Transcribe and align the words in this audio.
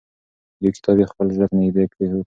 یو 0.63 0.71
کتاب 0.75 0.95
یې 0.99 1.05
خپل 1.11 1.27
زړه 1.35 1.45
ته 1.49 1.55
نږدې 1.61 1.83
کېښود. 1.93 2.19